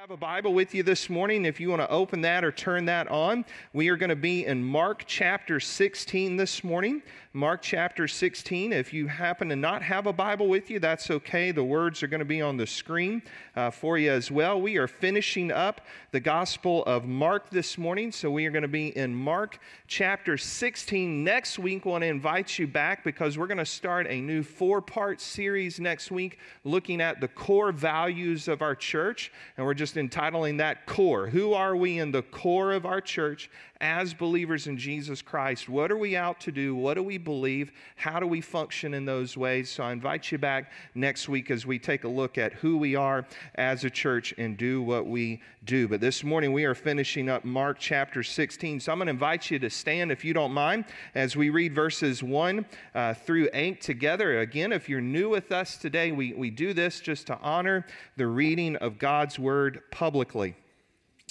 [0.00, 2.86] have a Bible with you this morning, if you want to open that or turn
[2.86, 7.02] that on, we are going to be in Mark chapter 16 this morning.
[7.32, 8.72] Mark chapter 16.
[8.72, 11.52] If you happen to not have a Bible with you, that's okay.
[11.52, 13.22] The words are going to be on the screen
[13.54, 14.60] uh, for you as well.
[14.60, 18.68] We are finishing up the Gospel of Mark this morning, so we are going to
[18.68, 21.22] be in Mark chapter 16.
[21.22, 24.80] Next week, want to invite you back because we're going to start a new four
[24.80, 29.30] part series next week looking at the core values of our church.
[29.56, 31.28] And we're just entitling that core.
[31.28, 35.68] Who are we in the core of our church as believers in Jesus Christ?
[35.68, 36.74] What are we out to do?
[36.74, 37.72] What do we believe?
[37.96, 39.70] How do we function in those ways?
[39.70, 42.94] So I invite you back next week as we take a look at who we
[42.94, 45.88] are as a church and do what we do.
[45.88, 48.80] But this morning we are finishing up Mark chapter 16.
[48.80, 50.84] So I'm going to invite you to stand, if you don't mind,
[51.14, 54.40] as we read verses 1 uh, through 8 together.
[54.40, 57.86] Again, if you're new with us today, we, we do this just to honor
[58.16, 60.54] the reading of God's word publicly.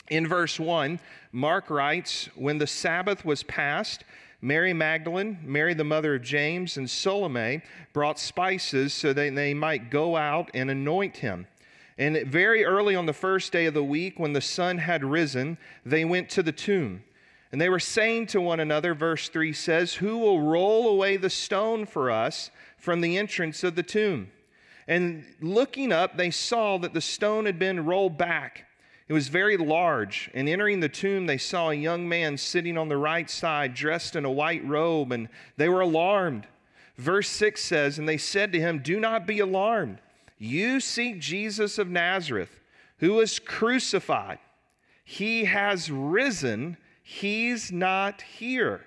[0.09, 0.99] In verse 1,
[1.31, 4.03] Mark writes When the Sabbath was past,
[4.41, 7.61] Mary Magdalene, Mary the mother of James, and Salome
[7.93, 11.45] brought spices so that they might go out and anoint him.
[11.97, 15.57] And very early on the first day of the week, when the sun had risen,
[15.85, 17.03] they went to the tomb.
[17.51, 21.29] And they were saying to one another, verse 3 says, Who will roll away the
[21.29, 24.31] stone for us from the entrance of the tomb?
[24.87, 28.65] And looking up, they saw that the stone had been rolled back.
[29.09, 32.89] It was very large, and entering the tomb, they saw a young man sitting on
[32.89, 36.45] the right side, dressed in a white robe, and they were alarmed.
[36.95, 39.99] Verse 6 says, And they said to him, Do not be alarmed.
[40.37, 42.61] You seek Jesus of Nazareth,
[42.99, 44.37] who was crucified.
[45.03, 48.81] He has risen, he's not here.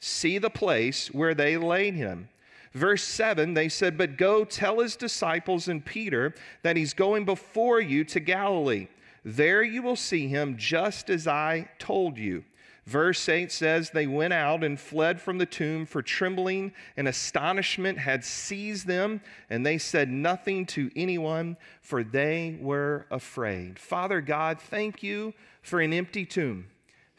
[0.00, 2.30] See the place where they laid him.
[2.72, 7.80] Verse 7, they said, But go tell his disciples and Peter that he's going before
[7.80, 8.88] you to Galilee.
[9.30, 12.44] There you will see him just as I told you.
[12.86, 17.98] Verse 8 says, They went out and fled from the tomb, for trembling and astonishment
[17.98, 23.78] had seized them, and they said nothing to anyone, for they were afraid.
[23.78, 26.68] Father God, thank you for an empty tomb.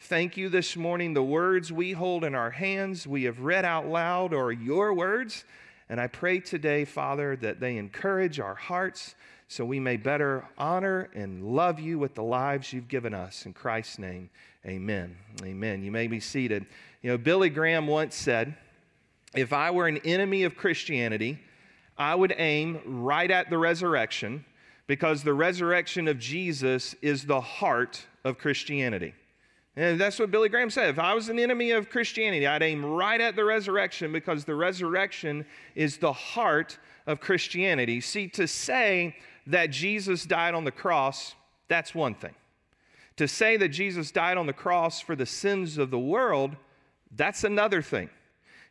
[0.00, 1.14] Thank you this morning.
[1.14, 5.44] The words we hold in our hands, we have read out loud, are your words.
[5.88, 9.14] And I pray today, Father, that they encourage our hearts
[9.50, 13.46] so we may better honor and love you with the lives you've given us.
[13.46, 14.30] In Christ's name,
[14.64, 15.16] amen.
[15.42, 15.82] Amen.
[15.82, 16.66] You may be seated.
[17.02, 18.54] You know, Billy Graham once said,
[19.34, 21.40] If I were an enemy of Christianity,
[21.98, 24.44] I would aim right at the resurrection
[24.86, 29.14] because the resurrection of Jesus is the heart of Christianity.
[29.74, 30.90] And that's what Billy Graham said.
[30.90, 34.54] If I was an enemy of Christianity, I'd aim right at the resurrection because the
[34.54, 35.44] resurrection
[35.74, 36.78] is the heart
[37.08, 38.00] of Christianity.
[38.00, 41.34] See, to say that Jesus died on the cross,
[41.68, 42.34] that's one thing.
[43.16, 46.56] To say that Jesus died on the cross for the sins of the world,
[47.16, 48.08] that's another thing.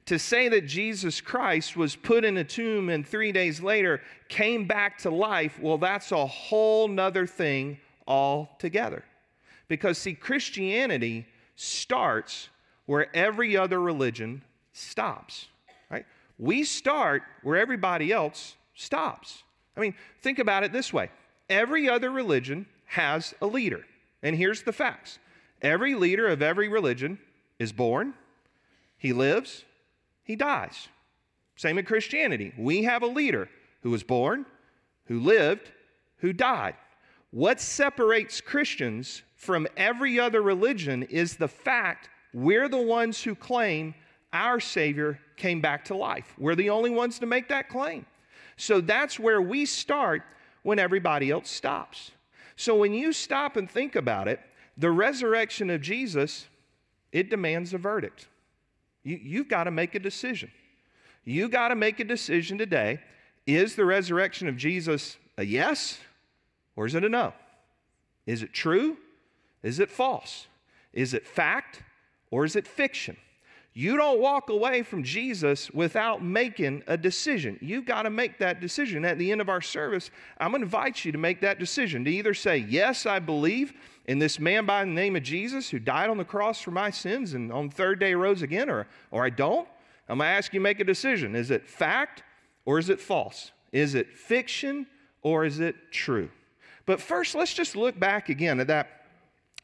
[0.05, 4.65] To say that Jesus Christ was put in a tomb and three days later came
[4.65, 7.77] back to life, well, that's a whole nother thing
[8.07, 9.03] altogether.
[9.67, 12.49] Because, see, Christianity starts
[12.87, 14.41] where every other religion
[14.73, 15.47] stops,
[15.91, 16.05] right?
[16.39, 19.43] We start where everybody else stops.
[19.79, 21.09] I mean, think about it this way
[21.49, 23.85] every other religion has a leader.
[24.21, 25.19] And here's the facts
[25.61, 27.17] every leader of every religion
[27.57, 28.13] is born,
[28.97, 29.63] he lives,
[30.23, 30.89] he dies.
[31.55, 32.53] Same in Christianity.
[32.57, 33.49] We have a leader
[33.81, 34.45] who was born,
[35.05, 35.71] who lived,
[36.17, 36.75] who died.
[37.31, 43.93] What separates Christians from every other religion is the fact we're the ones who claim
[44.31, 46.33] our Savior came back to life.
[46.37, 48.05] We're the only ones to make that claim.
[48.59, 50.21] So that's where we start
[50.63, 52.11] when everybody else stops.
[52.57, 54.41] So when you stop and think about it,
[54.77, 56.47] the resurrection of Jesus,
[57.13, 58.27] it demands a verdict.
[59.03, 60.51] You, you've got to make a decision.
[61.23, 62.99] You got to make a decision today.
[63.47, 65.97] Is the resurrection of Jesus a yes
[66.75, 67.33] or is it a no?
[68.25, 68.97] Is it true?
[69.63, 70.47] Is it false?
[70.91, 71.81] Is it fact
[72.29, 73.15] or is it fiction?
[73.73, 77.57] You don't walk away from Jesus without making a decision.
[77.61, 79.05] You've got to make that decision.
[79.05, 82.03] At the end of our service, I'm going to invite you to make that decision
[82.05, 83.73] to either say, Yes, I believe
[84.05, 86.89] in this man by the name of Jesus who died on the cross for my
[86.89, 89.67] sins and on the third day rose again, or, or I don't.
[90.09, 91.35] I'm going to ask you to make a decision.
[91.35, 92.23] Is it fact
[92.65, 93.51] or is it false?
[93.71, 94.87] Is it fiction
[95.21, 96.29] or is it true?
[96.87, 98.98] But first, let's just look back again at that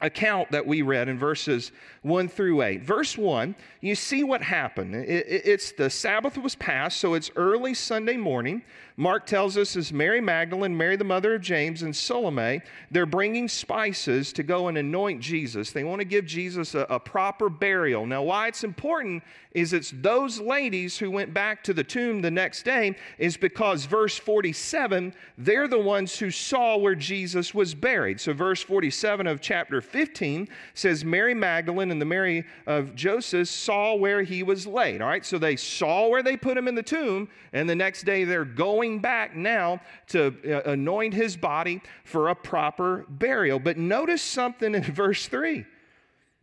[0.01, 1.71] account that we read in verses
[2.01, 2.83] 1 through 8.
[2.83, 4.93] Verse 1, you see what happened.
[4.95, 8.61] it's the Sabbath was passed, so it's early Sunday morning.
[8.97, 12.61] Mark tells us as Mary Magdalene, Mary the mother of James, and Salome,
[12.91, 15.71] they're bringing spices to go and anoint Jesus.
[15.71, 18.05] They want to give Jesus a, a proper burial.
[18.05, 19.21] Now, why it's important
[19.51, 23.85] is it's those ladies who went back to the tomb the next day, is because
[23.85, 28.19] verse 47, they're the ones who saw where Jesus was buried.
[28.21, 33.95] So, verse 47 of chapter 15 says, Mary Magdalene and the Mary of Joseph saw
[33.95, 35.01] where he was laid.
[35.01, 38.03] All right, so they saw where they put him in the tomb, and the next
[38.03, 43.59] day they're going back now to uh, anoint his body for a proper burial.
[43.59, 45.65] But notice something in verse 3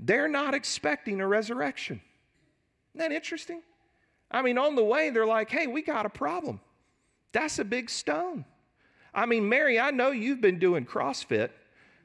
[0.05, 2.01] they're not expecting a resurrection.
[2.95, 3.63] Isn't that interesting?
[4.33, 6.61] I mean, on the way, they're like, hey, we got a problem.
[7.31, 8.45] That's a big stone.
[9.15, 11.51] I mean, Mary, I know you've been doing CrossFit.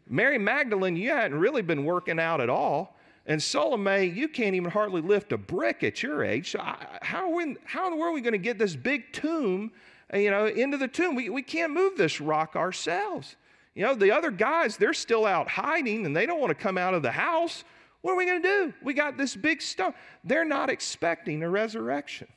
[0.09, 2.95] Mary Magdalene, you hadn't really been working out at all.
[3.25, 6.51] And Salome, you can't even hardly lift a brick at your age.
[6.51, 6.59] So
[7.01, 9.71] how, are we, how in the world are we going to get this big tomb
[10.13, 11.15] uh, you know, into the tomb.
[11.15, 13.35] We, we can't move this rock ourselves.
[13.75, 16.77] You know, the other guys, they're still out hiding and they don't want to come
[16.77, 17.63] out of the house.
[18.01, 18.73] What are we going to do?
[18.81, 19.93] We got this big stone.
[20.23, 22.27] They're not expecting a resurrection.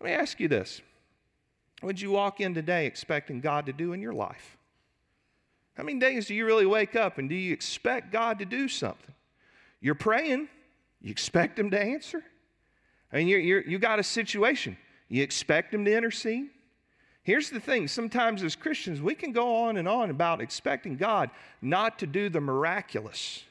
[0.00, 0.80] Let me ask you this
[1.82, 4.56] Would you walk in today expecting God to do in your life?
[5.76, 8.68] How many days do you really wake up and do you expect God to do
[8.68, 9.14] something?
[9.80, 10.48] You're praying,
[11.00, 12.22] you expect Him to answer?
[13.12, 14.76] I mean, you're, you're, you got a situation,
[15.08, 16.46] you expect Him to intercede?
[17.22, 21.30] Here's the thing sometimes as Christians, we can go on and on about expecting God
[21.60, 23.42] not to do the miraculous.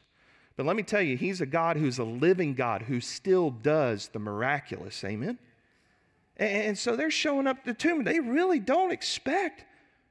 [0.56, 4.10] But let me tell you, He's a God who's a living God who still does
[4.10, 5.04] the miraculous.
[5.04, 5.40] Amen?
[6.38, 8.04] And so they're showing up the tomb.
[8.04, 9.66] They really don't expect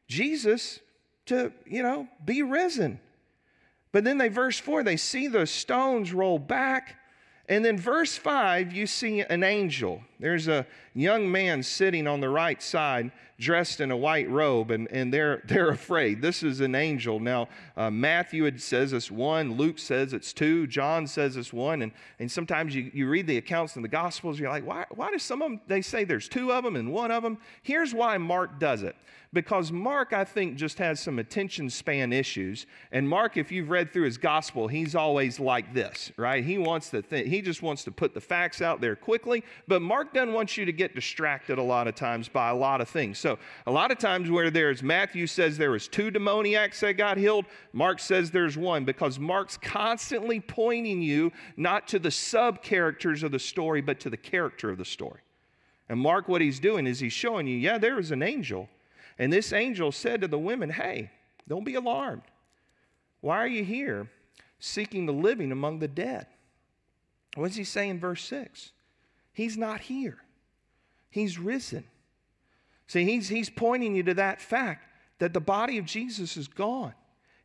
[0.09, 0.79] Jesus
[1.27, 3.01] to, you know, be risen.
[3.93, 6.97] But then they, verse 4, they see the stones roll back
[7.49, 10.03] and then, verse 5, you see an angel.
[10.23, 10.65] There's a
[10.95, 13.11] young man sitting on the right side,
[13.41, 16.23] dressed in a white robe, and, and they're, they're afraid.
[16.23, 17.19] This is an angel.
[17.19, 21.83] Now, uh, Matthew says it's one, Luke says it's two, John says it's one.
[21.83, 21.91] And,
[22.21, 25.19] and sometimes you, you read the accounts in the Gospels, you're like, why, why do
[25.19, 27.39] some of them, they say there's two of them and one of them?
[27.63, 28.95] Here's why Mark does it
[29.33, 32.67] because Mark, I think, just has some attention span issues.
[32.91, 36.45] And Mark, if you've read through his gospel, he's always like this, right?
[36.45, 39.43] He wants to think, he just wants to put the facts out there quickly.
[39.67, 42.81] But Mark doesn't want you to get distracted a lot of times by a lot
[42.81, 43.19] of things.
[43.19, 47.17] So a lot of times where there's Matthew says there was two demoniacs that got
[47.17, 53.23] healed, Mark says there's one because Mark's constantly pointing you not to the sub characters
[53.23, 55.21] of the story, but to the character of the story.
[55.89, 58.69] And Mark, what he's doing is he's showing you, yeah, there was an angel
[59.19, 61.11] and this angel said to the women, Hey,
[61.49, 62.23] don't be alarmed.
[63.21, 64.09] Why are you here
[64.59, 66.27] seeking the living among the dead?
[67.35, 68.73] What does he say in verse 6?
[69.33, 70.19] He's not here,
[71.11, 71.85] he's risen.
[72.89, 74.87] See, he's, he's pointing you to that fact
[75.19, 76.93] that the body of Jesus is gone.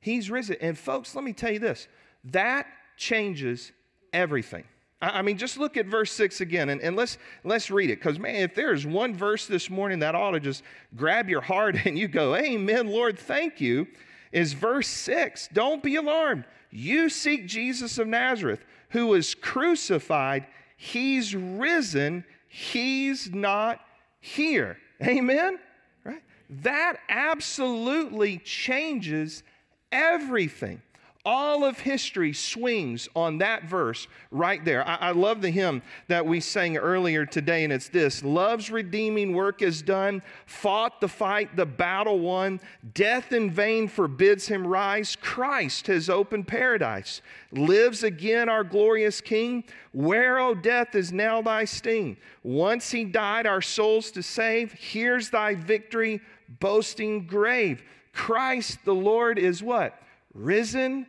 [0.01, 0.57] He's risen.
[0.60, 1.88] And folks, let me tell you this
[2.25, 2.68] that
[2.98, 3.72] changes
[4.12, 4.66] everything.
[5.00, 8.00] I mean, just look at verse 6 again and, and let's, let's read it.
[8.00, 10.63] Because, man, if there's one verse this morning that ought to just
[10.95, 13.88] grab your heart and you go, Amen, Lord, thank you,
[14.31, 15.50] is verse 6.
[15.54, 16.45] Don't be alarmed.
[16.72, 20.48] You seek Jesus of Nazareth, who was crucified.
[20.78, 22.24] He's risen.
[22.48, 23.82] He's not
[24.22, 24.78] here.
[25.04, 25.60] Amen?
[26.06, 26.22] Right?
[26.50, 29.44] That absolutely changes
[29.92, 30.82] everything.
[31.30, 34.88] All of history swings on that verse right there.
[34.88, 39.34] I, I, love the hymn that we sang earlier today, and it's this Love's redeeming
[39.34, 42.62] work is done, fought the fight, the battle won.
[42.94, 45.18] Death in vain forbids him rise.
[45.18, 47.22] Christ has opened paradise.
[47.52, 49.66] Lives again our glorious King.
[49.92, 52.16] Where, O death, is now thy sting?
[52.42, 54.72] Once he died our souls to save.
[54.72, 56.22] Here's thy victory,
[56.62, 57.84] boasting grave.
[58.14, 60.02] Christ the Lord is what?
[60.34, 61.06] Risen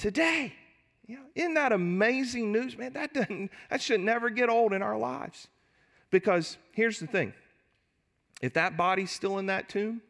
[0.00, 0.54] today.
[1.06, 2.92] You know, isn't that amazing news, man?
[2.94, 5.48] That doesn't that should never get old in our lives.
[6.10, 7.32] Because here's the thing.
[8.40, 10.00] If that body's still in that tomb,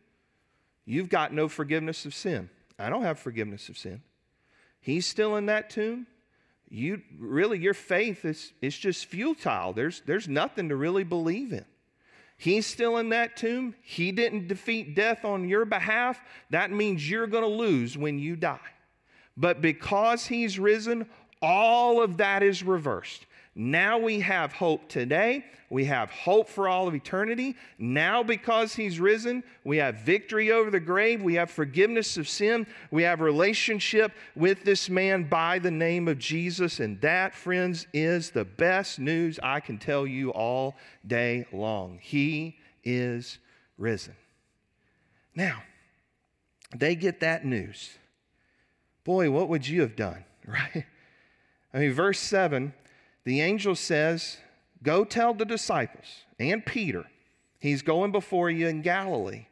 [0.85, 2.49] you've got no forgiveness of sin.
[2.79, 4.03] I don't have forgiveness of sin.
[4.81, 6.07] He's still in that tomb.
[6.69, 9.73] You really your faith is it's just futile.
[9.73, 11.65] There's there's nothing to really believe in.
[12.37, 13.75] He's still in that tomb.
[13.83, 16.23] He didn't defeat death on your behalf.
[16.49, 18.61] That means you're going to lose when you die.
[19.41, 21.07] But because he's risen,
[21.41, 23.25] all of that is reversed.
[23.55, 25.47] Now we have hope today.
[25.71, 27.57] We have hope for all of eternity.
[27.79, 31.23] Now, because he's risen, we have victory over the grave.
[31.23, 32.67] We have forgiveness of sin.
[32.91, 36.81] We have relationship with this man by the name of Jesus.
[36.81, 41.99] And that, friends, is the best news I can tell you all day long.
[42.03, 43.39] He is
[43.79, 44.17] risen.
[45.35, 45.63] Now,
[46.77, 47.91] they get that news.
[49.11, 50.85] Boy, what would you have done, right?
[51.75, 52.73] I mean, verse 7
[53.25, 54.37] the angel says,
[54.85, 56.07] Go tell the disciples
[56.39, 57.07] and Peter,
[57.59, 59.47] he's going before you in Galilee.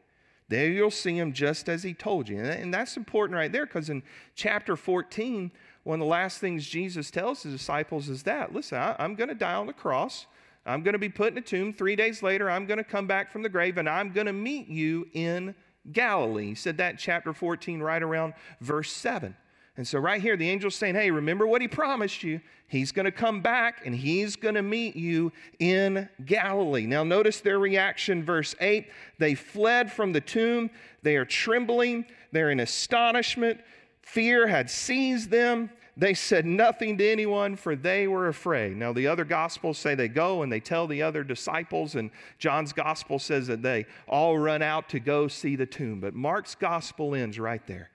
[0.49, 2.39] There you'll see him just as he told you.
[2.39, 4.05] And that's important right there because in
[4.37, 5.51] chapter 14,
[5.83, 9.29] one of the last things Jesus tells his disciples is that listen, I, am going
[9.29, 10.27] to die on the cross.
[10.67, 11.73] I'm going to be put in a tomb.
[11.73, 14.33] Three days later, I'm going to come back from the grave and I'm going to
[14.33, 15.57] meet you in
[15.91, 16.51] Galilee.
[16.51, 19.35] He said that chapter 14, right around verse 7.
[19.79, 22.41] And so, right here, the angel's saying, Hey, remember what he promised you.
[22.67, 26.85] He's going to come back and he's going to meet you in Galilee.
[26.85, 28.91] Now, notice their reaction, verse 8.
[29.19, 30.69] They fled from the tomb.
[31.05, 32.07] They are trembling.
[32.33, 33.61] They're in astonishment.
[34.03, 35.71] Fear had seized them.
[35.97, 38.77] They said nothing to anyone, for they were afraid.
[38.77, 42.73] Now, the other gospels say they go and they tell the other disciples, and John's
[42.73, 46.01] gospel says that they all run out to go see the tomb.
[46.01, 47.91] But Mark's gospel ends right there.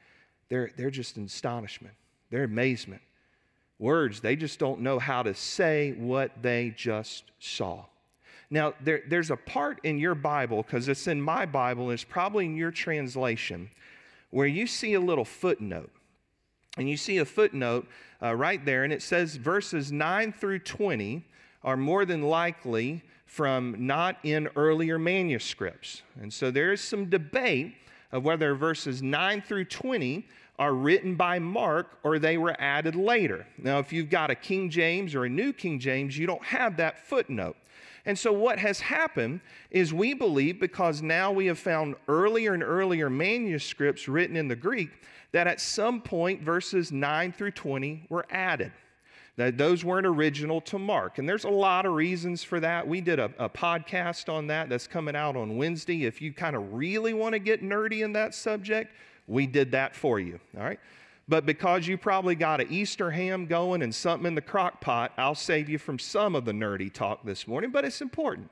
[0.49, 1.95] They're, they're just in astonishment,
[2.29, 3.01] they're amazement.
[3.79, 7.85] Words, they just don't know how to say what they just saw.
[8.49, 12.03] Now, there, there's a part in your Bible, because it's in my Bible, and it's
[12.03, 13.69] probably in your translation,
[14.29, 15.91] where you see a little footnote.
[16.77, 17.87] And you see a footnote
[18.21, 21.25] uh, right there, and it says verses 9 through 20
[21.63, 26.03] are more than likely from not in earlier manuscripts.
[26.21, 27.75] And so there is some debate
[28.13, 30.25] of whether verses 9 through 20
[30.59, 33.45] are written by Mark or they were added later.
[33.57, 36.77] Now, if you've got a King James or a New King James, you don't have
[36.77, 37.57] that footnote.
[38.05, 39.41] And so, what has happened
[39.71, 44.55] is we believe, because now we have found earlier and earlier manuscripts written in the
[44.55, 44.89] Greek,
[45.31, 48.71] that at some point verses 9 through 20 were added.
[49.35, 51.17] That those weren't original to Mark.
[51.17, 52.87] And there's a lot of reasons for that.
[52.87, 56.05] We did a, a podcast on that that's coming out on Wednesday.
[56.05, 58.93] If you kind of really want to get nerdy in that subject,
[59.27, 60.79] we did that for you, all right?
[61.27, 65.13] But because you probably got an Easter ham going and something in the crock pot,
[65.17, 68.49] I'll save you from some of the nerdy talk this morning, but it's important.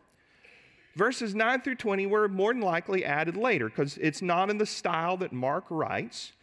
[0.96, 4.66] Verses 9 through 20 were more than likely added later because it's not in the
[4.66, 6.34] style that Mark writes.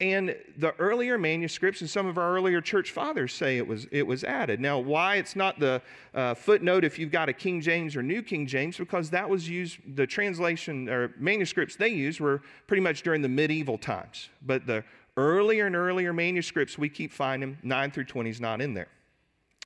[0.00, 4.06] And the earlier manuscripts and some of our earlier church fathers say it was, it
[4.06, 4.58] was added.
[4.58, 5.82] Now, why it's not the
[6.14, 9.46] uh, footnote if you've got a King James or New King James, because that was
[9.46, 14.30] used, the translation or manuscripts they used were pretty much during the medieval times.
[14.40, 14.84] But the
[15.18, 18.88] earlier and earlier manuscripts we keep finding, 9 through 20 is not in there.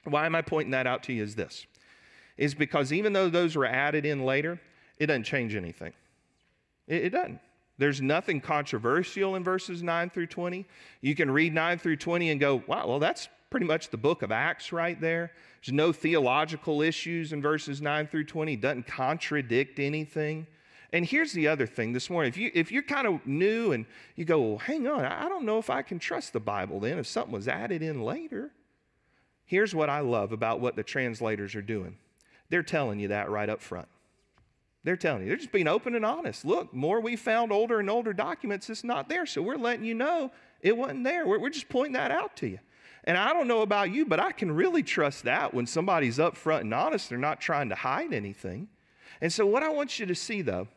[0.03, 1.65] Why am I pointing that out to you is this,
[2.37, 4.61] is because even though those were added in later,
[4.99, 5.93] it doesn't change anything.
[6.89, 7.41] It, it doesn't.
[7.77, 10.65] There's nothing controversial in verses 9 through 20.
[11.01, 14.23] You can read 9 through 20 and go, wow, well, that's pretty much the book
[14.23, 15.33] of Acts right there.
[15.65, 18.55] There's no theological issues in verses 9 through 20.
[18.55, 20.47] It doesn't contradict anything.
[20.93, 22.29] And here's the other thing this morning.
[22.29, 25.45] If, you, if you're kind of new and you go, well, hang on, I don't
[25.45, 28.53] know if I can trust the Bible then if something was added in later.
[29.45, 31.97] Here's what I love about what the translators are doing
[32.51, 33.89] they're telling you that right up front.
[34.85, 36.45] They're telling you, they're just being open and honest.
[36.45, 39.25] Look, more we found older and older documents, it's not there.
[39.25, 41.27] So we're letting you know it wasn't there.
[41.27, 42.59] We're, we're just pointing that out to you.
[43.05, 46.63] And I don't know about you, but I can really trust that when somebody's upfront
[46.63, 48.69] and honest, they're not trying to hide anything.
[49.21, 50.69] And so, what I want you to see, though,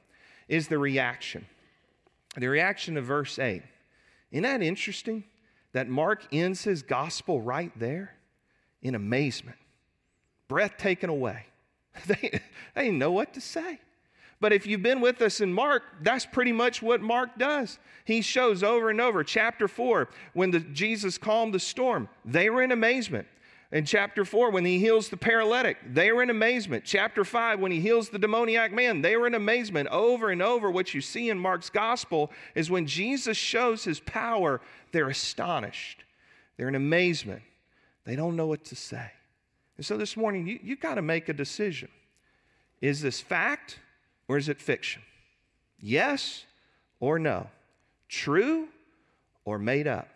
[0.48, 1.46] is the reaction.
[2.38, 3.64] The reaction of verse 8.
[4.32, 5.24] Isn't that interesting
[5.74, 8.16] that Mark ends his gospel right there
[8.82, 9.58] in amazement,
[10.48, 11.46] breath taken away?
[12.06, 12.42] They,
[12.76, 13.80] they didn't know what to say.
[14.40, 17.80] But if you've been with us in Mark, that's pretty much what Mark does.
[18.06, 19.24] He shows over and over.
[19.24, 23.28] Chapter 4, when the, Jesus calmed the storm, they were in amazement.
[23.72, 26.86] In chapter 4, when he heals the paralytic, they were in amazement.
[26.86, 29.90] Chapter 5, when he heals the demoniac man, they were in amazement.
[29.90, 34.62] Over and over, what you see in Mark's gospel is when Jesus shows his power,
[34.94, 36.06] they're astonished.
[36.56, 37.42] They're in amazement.
[38.06, 39.12] They don't know what to say.
[39.76, 41.90] And so this morning, you, you've got to make a decision.
[42.80, 43.80] Is this fact
[44.28, 45.02] or is it fiction?
[45.80, 46.46] Yes
[47.00, 47.48] or no?
[48.10, 48.68] True
[49.46, 50.10] or made up?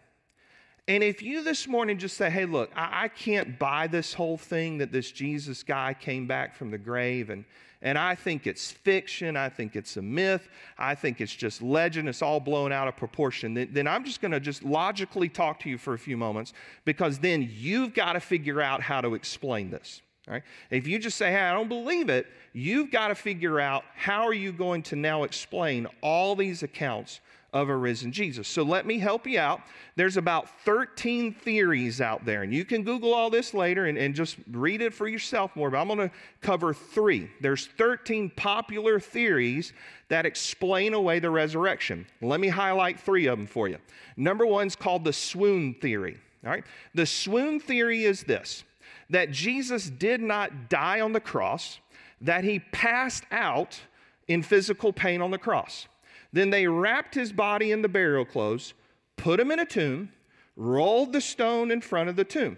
[0.88, 4.38] And if you this morning just say, hey, look, I, I can't buy this whole
[4.38, 7.46] thing that this Jesus guy came back from the grave and
[7.84, 9.36] and I think it's fiction.
[9.36, 10.50] I think it's a myth.
[10.78, 12.08] I think it's just legend.
[12.10, 13.56] It's all blown out of proportion.
[13.56, 16.54] Then, then I'm just going to just logically talk to you for a few moments
[16.86, 20.02] because then you've got to figure out how to explain this.
[20.28, 20.44] Right?
[20.70, 24.28] If you just say, hey, I don't believe it, you've got to figure out how
[24.28, 27.22] are you going to now explain all these accounts
[27.54, 28.48] of a risen Jesus.
[28.48, 29.62] So let me help you out.
[29.96, 34.16] There's about 13 theories out there, and you can Google all this later and, and
[34.16, 37.30] just read it for yourself more, but I'm going to cover three.
[37.42, 39.74] There's 13 popular theories
[40.08, 42.06] that explain away the resurrection.
[42.22, 43.78] Let me highlight three of them for you.
[44.16, 46.18] Number one is called the swoon theory.
[46.46, 46.64] All right?
[46.96, 48.64] The swoon theory is this
[49.12, 51.80] that Jesus did not die on the cross,
[52.22, 53.80] that he passed out
[54.28, 55.88] in physical pain on the cross.
[56.34, 58.74] Then they wrapped his body in the burial clothes,
[59.18, 60.12] put him in a tomb,
[60.56, 62.58] rolled the stone in front of the tomb.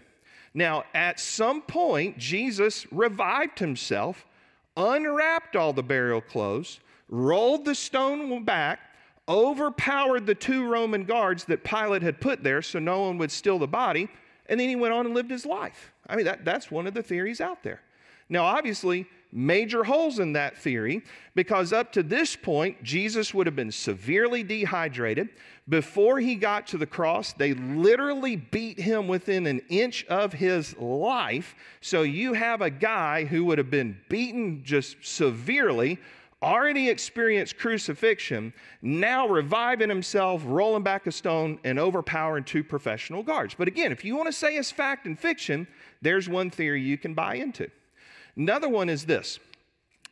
[0.53, 4.25] Now, at some point, Jesus revived himself,
[4.77, 6.79] unwrapped all the burial clothes,
[7.09, 8.79] rolled the stone back,
[9.27, 13.57] overpowered the two Roman guards that Pilate had put there so no one would steal
[13.57, 14.07] the body,
[14.45, 15.92] and then he went on and lived his life.
[16.07, 17.81] I mean, that, that's one of the theories out there.
[18.29, 21.01] Now, obviously, major holes in that theory
[21.35, 25.29] because up to this point, Jesus would have been severely dehydrated.
[25.67, 30.77] Before he got to the cross, they literally beat him within an inch of his
[30.77, 31.55] life.
[31.81, 35.99] So you have a guy who would have been beaten just severely.
[36.43, 43.55] Already experienced crucifixion, now reviving himself, rolling back a stone, and overpowering two professional guards.
[43.57, 45.65] But again, if you want to say it's fact and fiction,
[46.01, 47.71] there's one theory you can buy into.
[48.35, 49.39] Another one is this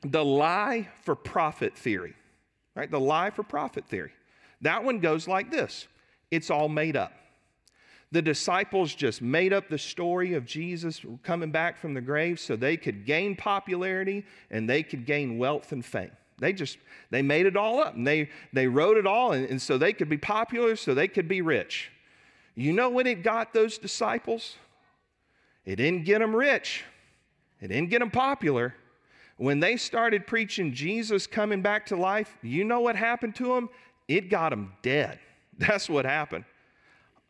[0.03, 2.15] the lie for profit theory,
[2.75, 2.89] right?
[2.89, 4.13] The lie for profit theory.
[4.61, 5.87] That one goes like this
[6.31, 7.11] it's all made up.
[8.13, 12.55] The disciples just made up the story of Jesus coming back from the grave so
[12.55, 16.11] they could gain popularity and they could gain wealth and fame.
[16.41, 16.79] They just
[17.11, 19.93] they made it all up and they they wrote it all and, and so they
[19.93, 21.91] could be popular, so they could be rich.
[22.55, 24.57] You know when it got those disciples?
[25.63, 26.83] It didn't get them rich.
[27.61, 28.73] It didn't get them popular.
[29.37, 33.69] When they started preaching Jesus coming back to life, you know what happened to them?
[34.07, 35.19] It got them dead.
[35.57, 36.45] That's what happened.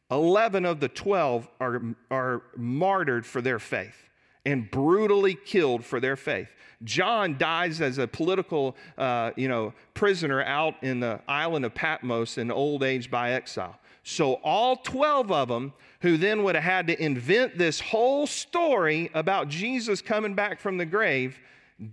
[0.09, 4.09] 11 of the 12 are, are martyred for their faith
[4.45, 6.50] and brutally killed for their faith.
[6.83, 12.38] John dies as a political, uh, you know, prisoner out in the island of Patmos
[12.38, 13.77] in old age by exile.
[14.03, 19.12] So all 12 of them who then would have had to invent this whole story
[19.13, 21.39] about Jesus coming back from the grave,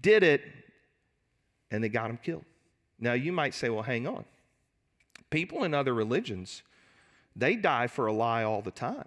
[0.01, 0.43] did it,
[1.71, 2.45] and they got him killed.
[2.99, 4.25] Now, you might say, well, hang on.
[5.29, 6.63] People in other religions,
[7.37, 9.05] they die for a lie all the time.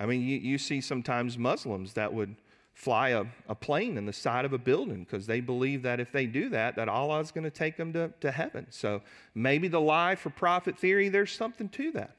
[0.00, 2.34] I mean, you, you see sometimes Muslims that would
[2.72, 6.10] fly a, a plane in the side of a building because they believe that if
[6.10, 8.66] they do that, that Allah is going to take them to, to heaven.
[8.70, 9.02] So
[9.34, 12.16] maybe the lie for profit theory, there's something to that.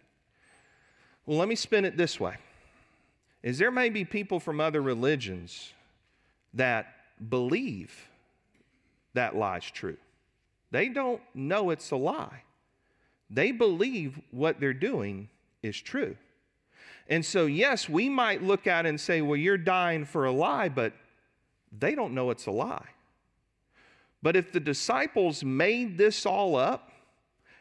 [1.26, 2.36] Well, let me spin it this way.
[3.42, 5.74] Is there may be people from other religions
[6.54, 6.94] that
[7.30, 8.08] believe
[9.14, 9.98] that lie's true.
[10.72, 12.44] They don't know it's a lie.
[13.30, 15.30] They believe what they're doing
[15.62, 16.16] is true.
[17.12, 20.32] And so, yes, we might look at it and say, well, you're dying for a
[20.32, 20.94] lie, but
[21.78, 22.88] they don't know it's a lie.
[24.24, 26.92] But if the disciples made this all up,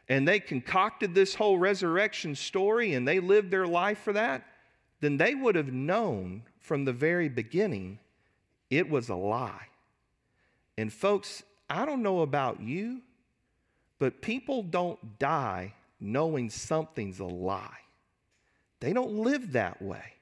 [0.09, 4.45] and they concocted this whole resurrection story and they lived their life for that,
[5.01, 7.99] then they would have known from the very beginning
[8.71, 9.69] it was a lie.
[10.77, 13.03] And folks, I don't know about you,
[13.99, 17.79] but people don't die knowing something's a lie.
[18.81, 20.15] They don't live that way.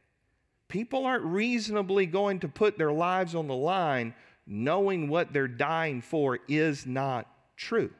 [0.68, 4.14] People aren't reasonably going to put their lives on the line
[4.46, 7.90] knowing what they're dying for is not true.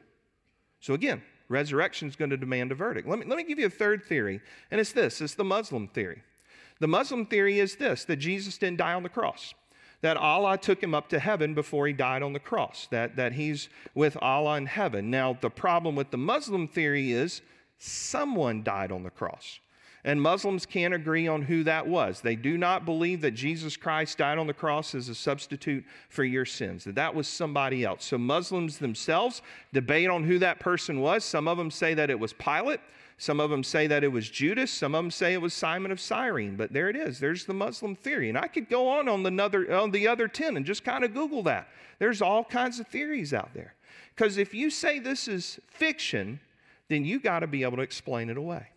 [0.79, 3.07] So, again, Resurrection is going to demand a verdict.
[3.07, 5.87] Let me, let me give you a third theory, and it's this it's the Muslim
[5.87, 6.21] theory.
[6.79, 9.55] The Muslim theory is this that Jesus didn't die on the cross,
[10.01, 13.33] that Allah took him up to heaven before he died on the cross, that, that
[13.33, 15.09] he's with Allah in heaven.
[15.09, 17.41] Now, the problem with the Muslim theory is
[17.79, 19.59] someone died on the cross.
[20.05, 22.21] And Muslims can't agree on who that was.
[22.21, 26.23] They do not believe that Jesus Christ died on the cross as a substitute for
[26.23, 28.05] your sins, that that was somebody else.
[28.05, 29.41] So Muslims themselves
[29.73, 31.25] debate on who that person was.
[31.25, 32.79] Some of them say that it was Pilate.
[33.17, 34.71] Some of them say that it was Judas.
[34.71, 36.55] Some of them say it was Simon of Cyrene.
[36.55, 37.19] But there it is.
[37.19, 38.29] There's the Muslim theory.
[38.29, 41.03] And I could go on on the other, on the other 10 and just kind
[41.03, 41.67] of Google that.
[41.99, 43.73] There's all kinds of theories out there.
[44.15, 46.39] Because if you say this is fiction,
[46.87, 48.67] then you got to be able to explain it away.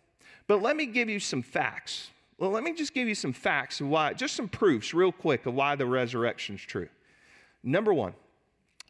[0.47, 2.09] But let me give you some facts.
[2.37, 5.45] Well, let me just give you some facts of why, just some proofs, real quick,
[5.45, 6.89] of why the resurrection is true.
[7.63, 8.13] Number one,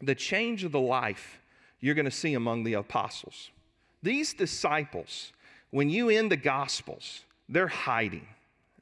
[0.00, 1.38] the change of the life
[1.80, 3.50] you're going to see among the apostles.
[4.02, 5.32] These disciples,
[5.70, 8.26] when you end the Gospels, they're hiding.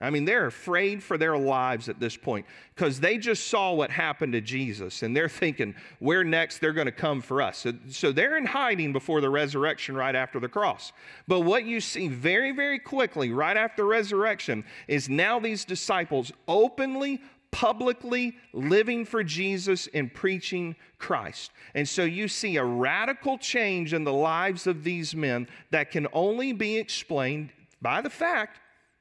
[0.02, 3.88] I mean, they're afraid for their lives at this point because they just saw what
[3.88, 7.58] happened to Jesus and they're thinking, where next they're going to come for us.
[7.58, 10.92] So, so, they're in hiding before the resurrection right after the cross.
[11.28, 17.20] But what you see very, very quickly right after resurrection is now these disciples openly,
[17.52, 21.52] publicly living for Jesus and preaching Christ.
[21.76, 26.08] And so you see a radical change in the lives of these men that can
[26.12, 28.58] only be explained by the fact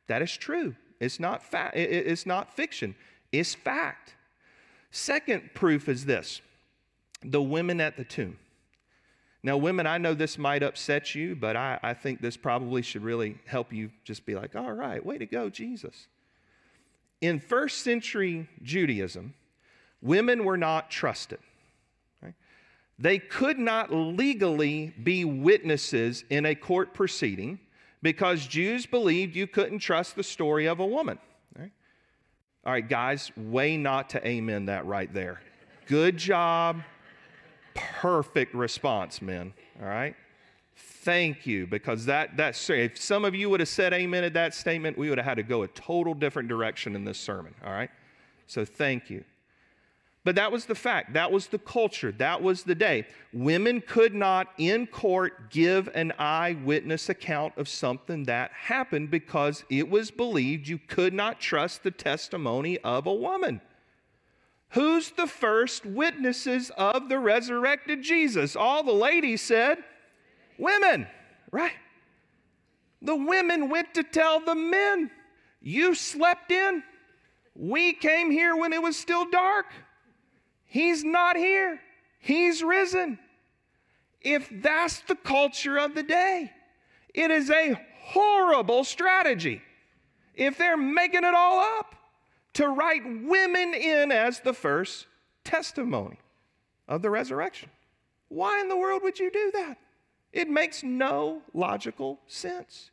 [0.08, 0.76] that is true.
[1.02, 2.96] It's not, fa- it's not fiction,
[3.32, 4.16] it's fact.
[4.92, 6.42] Second proof is this
[7.24, 8.38] the women at the tomb.
[9.44, 13.04] Now, women, I know this might upset you, but I, I think this probably should
[13.04, 16.08] really help you just be like, all right, way to go, Jesus.
[17.22, 19.34] In first century Judaism,
[20.02, 21.40] women were not trusted.
[22.22, 22.36] Right?
[23.00, 27.60] They could not legally be witnesses in a court proceeding
[28.02, 31.20] because Jews believed you couldn't trust the story of a woman.
[31.58, 31.72] Right?
[32.66, 35.42] All right, guys, way not to amen that right there.
[35.88, 36.82] Good job.
[37.74, 39.54] Perfect response, men.
[39.82, 40.16] All right?
[40.76, 44.54] Thank you, because that, that's, if some of you would have said amen at that
[44.54, 47.54] statement, we would have had to go a total different direction in this sermon.
[47.66, 47.90] All right?
[48.48, 49.24] So thank you.
[50.24, 51.14] But that was the fact.
[51.14, 52.12] That was the culture.
[52.12, 53.08] That was the day.
[53.34, 59.90] Women could not, in court, give an eyewitness account of something that happened because it
[59.90, 63.62] was believed you could not trust the testimony of a woman.
[64.70, 68.56] Who's the first witnesses of the resurrected Jesus?
[68.56, 69.80] All the ladies said,
[70.60, 71.08] Women,
[71.52, 71.74] right?
[73.02, 75.10] The women went to tell the men,
[75.62, 76.84] You slept in.
[77.56, 79.66] We came here when it was still dark.
[80.72, 81.82] He's not here,
[82.20, 83.20] He's risen.
[84.22, 86.50] If that's the culture of the day,
[87.14, 89.62] it is a horrible strategy.
[90.34, 91.94] If they're making it all up
[92.54, 95.08] to write women in as the first
[95.44, 96.20] testimony
[96.88, 97.70] of the resurrection.
[98.30, 99.78] Why in the world would you do that?
[100.32, 102.92] It makes no logical sense.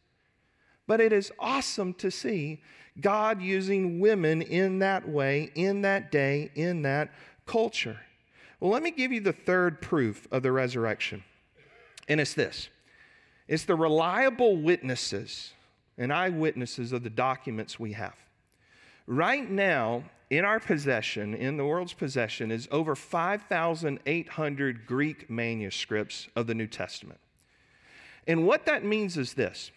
[0.88, 2.60] But it is awesome to see
[3.00, 7.12] God using women in that way, in that day, in that
[7.48, 7.98] culture.
[8.61, 11.24] Well, let me give you the third proof of the resurrection,
[12.06, 12.68] and it's this
[13.48, 15.52] it's the reliable witnesses
[15.96, 18.14] and eyewitnesses of the documents we have.
[19.06, 26.46] Right now, in our possession, in the world's possession, is over 5,800 Greek manuscripts of
[26.46, 27.18] the New Testament.
[28.26, 29.70] And what that means is this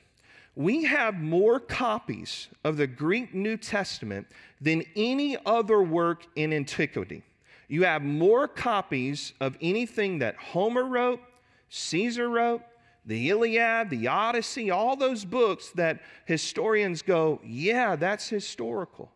[0.54, 4.28] we have more copies of the Greek New Testament
[4.60, 7.24] than any other work in antiquity
[7.72, 11.22] you have more copies of anything that Homer wrote,
[11.70, 12.62] Caesar wrote,
[13.06, 19.10] the Iliad, the Odyssey, all those books that historians go, yeah, that's historical.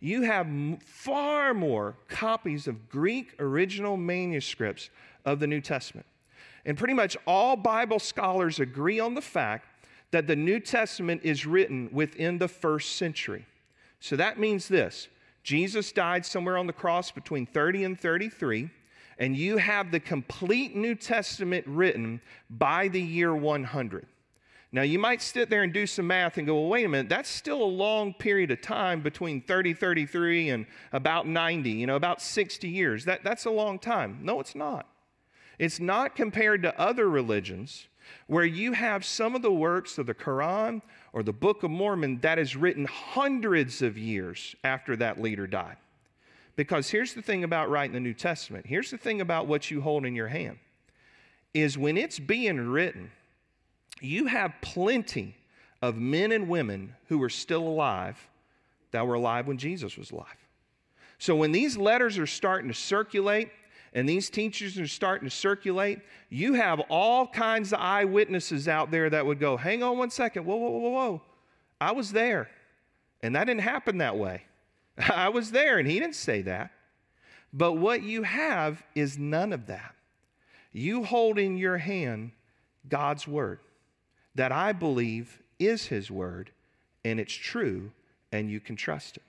[0.00, 0.46] You have
[0.84, 4.90] far more copies of Greek original manuscripts
[5.24, 6.06] of the New Testament.
[6.66, 9.66] And pretty much all Bible scholars agree on the fact
[10.10, 13.46] that the New Testament is written within the first century.
[13.98, 15.08] So that means this
[15.44, 18.70] Jesus died somewhere on the cross between 30 and 33,
[19.18, 24.06] and you have the complete New Testament written by the year 100.
[24.72, 27.08] Now, you might sit there and do some math and go, well, wait a minute,
[27.08, 31.94] that's still a long period of time between 30, 33, and about 90, you know,
[31.94, 33.04] about 60 years.
[33.04, 34.18] That, that's a long time.
[34.22, 34.88] No, it's not.
[35.60, 37.86] It's not compared to other religions
[38.26, 40.82] where you have some of the works of the Quran
[41.14, 45.76] or the Book of Mormon that is written hundreds of years after that leader died.
[46.56, 48.66] Because here's the thing about writing the New Testament.
[48.66, 50.58] Here's the thing about what you hold in your hand
[51.54, 53.12] is when it's being written,
[54.00, 55.36] you have plenty
[55.80, 58.28] of men and women who are still alive
[58.90, 60.26] that were alive when Jesus was alive.
[61.18, 63.50] So when these letters are starting to circulate,
[63.94, 69.08] and these teachers are starting to circulate, you have all kinds of eyewitnesses out there
[69.08, 71.22] that would go, hang on one second, whoa, whoa, whoa, whoa.
[71.80, 72.50] I was there.
[73.22, 74.42] And that didn't happen that way.
[74.98, 76.72] I was there, and he didn't say that.
[77.52, 79.94] But what you have is none of that.
[80.72, 82.32] You hold in your hand
[82.88, 83.60] God's word
[84.34, 86.50] that I believe is his word,
[87.04, 87.92] and it's true,
[88.32, 89.22] and you can trust it.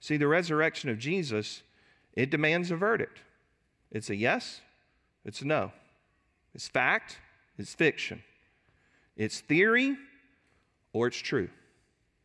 [0.00, 1.62] See, the resurrection of Jesus,
[2.14, 3.20] it demands a verdict.
[3.90, 4.60] It's a yes,
[5.24, 5.72] it's a no.
[6.54, 7.18] It's fact,
[7.58, 8.22] it's fiction.
[9.16, 9.96] It's theory,
[10.92, 11.48] or it's true.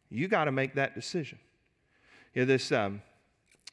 [0.10, 1.40] You got to make that decision.
[2.34, 3.02] You know, this um,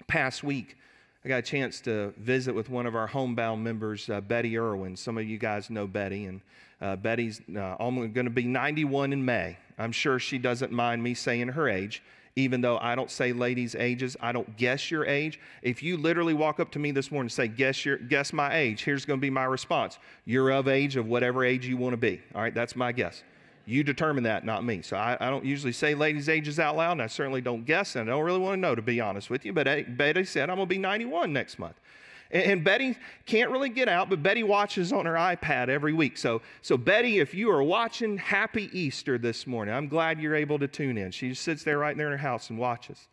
[0.07, 0.77] past week,
[1.25, 4.97] I got a chance to visit with one of our homebound members, uh, Betty Irwin.
[4.97, 6.41] Some of you guys know Betty, and
[6.81, 9.57] uh, Betty's uh, going to be 91 in May.
[9.79, 12.03] I'm sure she doesn't mind me saying her age,
[12.37, 14.17] even though I don't say ladies' ages.
[14.21, 15.39] I don't guess your age.
[15.63, 18.55] If you literally walk up to me this morning and say, guess, your, guess my
[18.55, 19.99] age, here's going to be my response.
[20.25, 22.21] You're of age of whatever age you want to be.
[22.35, 23.23] All right, that's my guess.
[23.65, 24.83] You determine that, not me.
[24.83, 27.95] So I, I, don't usually say ladies' ages out loud, and I certainly don't guess,
[27.95, 29.53] and I don't really want to know, to be honest with you.
[29.53, 31.79] But Betty said, I'm going to be 91 next month.
[32.33, 36.19] And, and Betty can't really get out, but Betty watches on her iPad every week.
[36.19, 39.75] So, so, Betty, if you are watching, happy Easter this morning.
[39.75, 41.11] I'm glad you're able to tune in.
[41.11, 43.09] She just sits there right there in her house and watches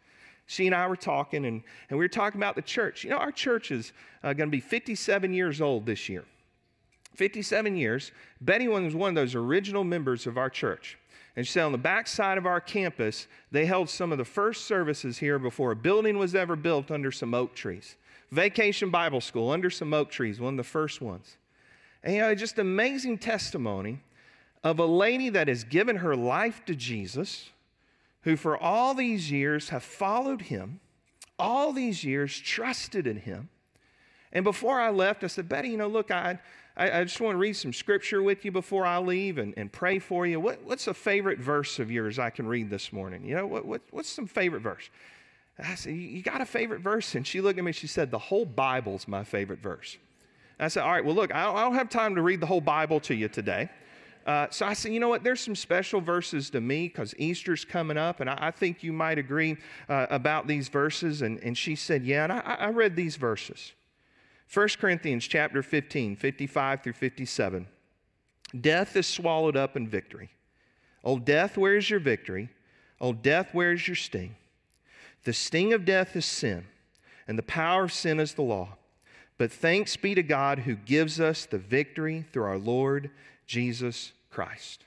[0.50, 3.04] she and I were talking, and, and we were talking about the church.
[3.04, 6.26] You know, our church is uh, going to be 57 years old this year.
[7.14, 10.98] 57 years, Betty was one of those original members of our church.
[11.36, 14.26] And she said on the back side of our campus, they held some of the
[14.26, 17.96] first services here before a building was ever built under some oak trees.
[18.32, 21.38] Vacation Bible School under some oak trees, one of the first ones.
[22.04, 24.00] And you know, just amazing testimony
[24.64, 27.50] of a lady that has given her life to Jesus,
[28.22, 30.80] who for all these years have followed him,
[31.38, 33.50] all these years trusted in him.
[34.32, 36.40] And before I left, I said, Betty, you know, look, I,
[36.78, 39.72] I, I, just want to read some scripture with you before I leave and, and
[39.72, 40.40] pray for you.
[40.40, 43.26] What, what's a favorite verse of yours I can read this morning?
[43.26, 44.90] You know, what, what, what's some favorite verse?
[45.66, 47.16] I said, You got a favorite verse?
[47.16, 49.98] And she looked at me and she said, The whole Bible's my favorite verse.
[50.58, 52.62] And I said, All right, well, look, I don't, have time to read the whole
[52.62, 53.70] Bible to you today.
[54.26, 55.24] Uh, so I said, you know what?
[55.24, 58.94] There's some special verses to me because Easter's coming up, and I, I think you
[58.94, 61.24] might agree uh, about these verses.
[61.24, 63.74] And, and she said, yeah, and I, I read these verses.
[64.54, 67.68] 1 Corinthians chapter 15, 55 through 57.
[68.60, 70.30] Death is swallowed up in victory.
[71.04, 72.50] O death, where is your victory?
[73.00, 74.36] O death, where is your sting?
[75.24, 76.66] The sting of death is sin,
[77.28, 78.78] and the power of sin is the law.
[79.38, 83.10] But thanks be to God who gives us the victory through our Lord
[83.46, 84.84] Jesus Christ.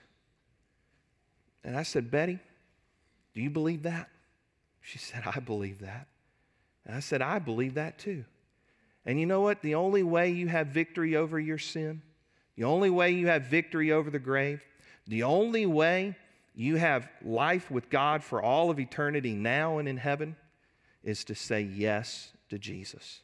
[1.64, 2.38] And I said, Betty,
[3.34, 4.08] do you believe that?
[4.80, 6.06] She said, I believe that.
[6.84, 8.24] And I said, I believe that too.
[9.06, 9.62] And you know what?
[9.62, 12.02] The only way you have victory over your sin,
[12.56, 14.62] the only way you have victory over the grave,
[15.06, 16.16] the only way
[16.54, 20.36] you have life with God for all of eternity now and in heaven
[21.02, 23.20] is to say yes to Jesus.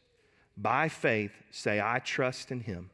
[0.57, 2.91] By faith, say, I trust in him.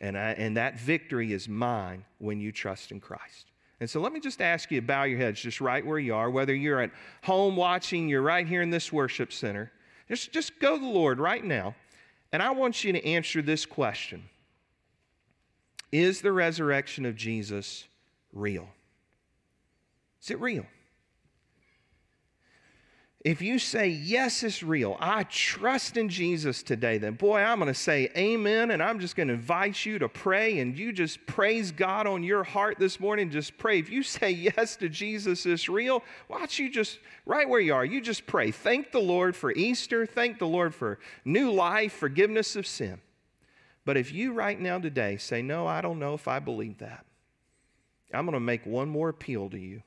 [0.00, 3.46] And, I, and that victory is mine when you trust in Christ.
[3.80, 6.14] And so let me just ask you to bow your heads just right where you
[6.14, 6.90] are, whether you're at
[7.22, 9.72] home watching, you're right here in this worship center.
[10.08, 11.74] Just, just go to the Lord right now
[12.32, 14.28] and I want you to answer this question
[15.92, 17.88] Is the resurrection of Jesus
[18.32, 18.68] real?
[20.26, 20.66] Is it real?
[23.24, 27.72] If you say, Yes, it's real, I trust in Jesus today, then boy, I'm going
[27.72, 28.72] to say amen.
[28.72, 30.58] And I'm just going to invite you to pray.
[30.58, 33.30] And you just praise God on your heart this morning.
[33.30, 33.78] Just pray.
[33.78, 37.84] If you say yes to Jesus is real, watch you just, right where you are,
[37.84, 38.50] you just pray.
[38.50, 40.06] Thank the Lord for Easter.
[40.06, 43.00] Thank the Lord for new life, forgiveness of sin.
[43.84, 47.06] But if you right now today say, No, I don't know if I believe that,
[48.12, 49.82] I'm going to make one more appeal to you.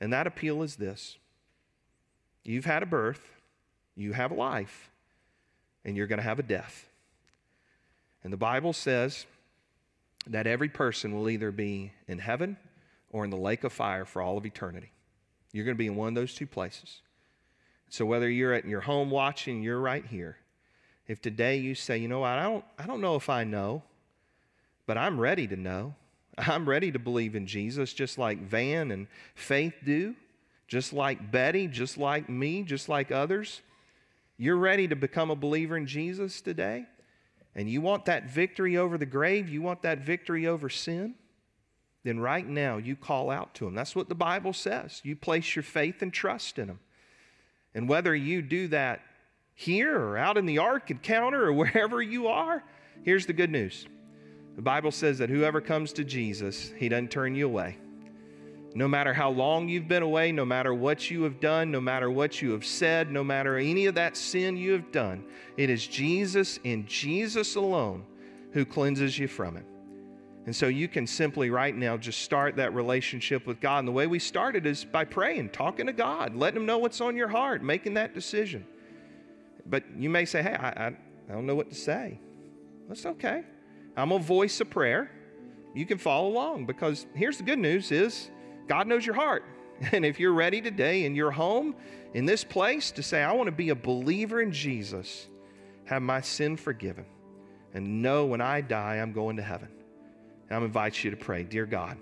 [0.00, 1.16] And that appeal is this
[2.44, 3.30] You've had a birth,
[3.94, 4.90] you have a life,
[5.84, 6.88] and you're going to have a death.
[8.24, 9.26] And the Bible says
[10.26, 12.56] that every person will either be in heaven
[13.10, 14.92] or in the lake of fire for all of eternity.
[15.52, 17.00] You're going to be in one of those two places.
[17.88, 20.36] So whether you're at your home watching, you're right here.
[21.06, 23.82] If today you say, you know what, I don't, I don't know if I know,
[24.86, 25.94] but I'm ready to know.
[26.38, 30.14] I'm ready to believe in Jesus just like Van and Faith do
[30.68, 33.62] just like Betty, just like me, just like others.
[34.36, 36.84] You're ready to become a believer in Jesus today,
[37.56, 41.14] and you want that victory over the grave, you want that victory over sin,
[42.04, 43.74] then right now you call out to Him.
[43.74, 45.00] That's what the Bible says.
[45.02, 46.78] You place your faith and trust in Him.
[47.74, 49.00] And whether you do that
[49.54, 52.62] here or out in the Ark encounter or wherever you are,
[53.02, 53.86] here's the good news.
[54.58, 57.76] The Bible says that whoever comes to Jesus, He doesn't turn you away.
[58.74, 62.10] No matter how long you've been away, no matter what you have done, no matter
[62.10, 65.24] what you have said, no matter any of that sin you have done,
[65.56, 68.04] it is Jesus and Jesus alone
[68.50, 69.64] who cleanses you from it.
[70.44, 73.78] And so you can simply right now just start that relationship with God.
[73.78, 77.00] And the way we started is by praying, talking to God, letting Him know what's
[77.00, 78.66] on your heart, making that decision.
[79.66, 80.86] But you may say, hey, I, I,
[81.28, 82.18] I don't know what to say.
[82.88, 83.44] That's okay.
[83.98, 85.10] I'm a voice of prayer.
[85.74, 88.30] You can follow along because here's the good news is
[88.68, 89.44] God knows your heart.
[89.92, 91.76] And if you're ready today in your home,
[92.12, 95.28] in this place, to say, I want to be a believer in Jesus,
[95.84, 97.06] have my sin forgiven,
[97.74, 99.68] and know when I die, I'm going to heaven.
[100.50, 101.96] And I invite you to pray, Dear God,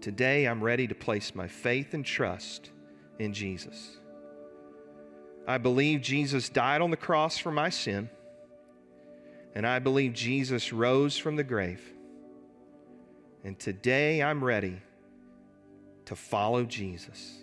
[0.00, 2.72] today I'm ready to place my faith and trust
[3.20, 3.98] in Jesus.
[5.46, 8.10] I believe Jesus died on the cross for my sin,
[9.54, 11.82] and I believe Jesus rose from the grave.
[13.44, 14.80] And today I'm ready
[16.06, 17.38] to follow Jesus.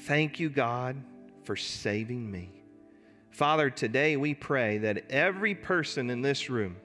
[0.00, 0.96] Thank you, God,
[1.44, 2.62] for saving me.
[3.30, 6.76] Father, today we pray that every person in this room,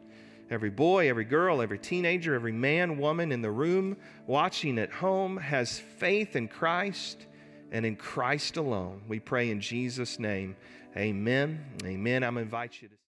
[0.50, 5.38] every boy, every girl, every teenager, every man, woman in the room, watching at home,
[5.38, 7.28] has faith in Christ
[7.72, 9.04] and in Christ alone.
[9.08, 10.56] We pray in Jesus' name.
[10.98, 11.63] Amen.
[11.86, 12.24] Amen.
[12.24, 12.99] I'm invite you to